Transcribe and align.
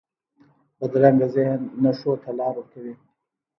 بدرنګه 0.79 1.27
ذهن 1.35 1.61
نه 1.83 1.91
ښو 1.97 2.11
ته 2.21 2.29
لار 2.37 2.53
ورکوي 2.57 2.93